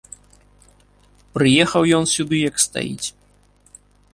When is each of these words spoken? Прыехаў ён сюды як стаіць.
Прыехаў 1.35 1.83
ён 1.99 2.03
сюды 2.15 2.37
як 2.49 2.55
стаіць. 2.67 3.07